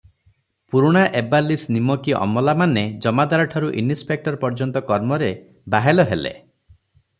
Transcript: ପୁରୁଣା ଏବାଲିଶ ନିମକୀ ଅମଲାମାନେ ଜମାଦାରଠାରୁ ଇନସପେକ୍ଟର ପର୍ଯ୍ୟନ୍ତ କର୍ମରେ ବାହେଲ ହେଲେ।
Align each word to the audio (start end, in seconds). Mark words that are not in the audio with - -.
ପୁରୁଣା 0.75 1.01
ଏବାଲିଶ 1.19 1.75
ନିମକୀ 1.75 2.15
ଅମଲାମାନେ 2.21 2.83
ଜମାଦାରଠାରୁ 3.07 3.71
ଇନସପେକ୍ଟର 3.83 4.41
ପର୍ଯ୍ୟନ୍ତ 4.47 4.85
କର୍ମରେ 4.91 5.31
ବାହେଲ 5.77 6.11
ହେଲେ। 6.15 6.37